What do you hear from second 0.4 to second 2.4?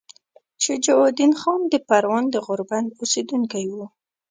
شجاع الدین خان د پروان د